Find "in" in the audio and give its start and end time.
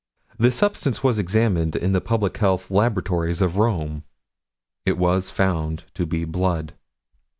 1.75-1.91